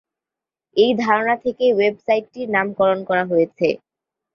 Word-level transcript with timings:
এই 0.75 0.91
ধারণা 0.97 1.35
থেকেই 1.43 1.71
ওয়েবসাইটটির 1.73 2.47
নামকরণ 2.49 2.99
করা 3.09 3.23
হয়েছে। 3.25 3.67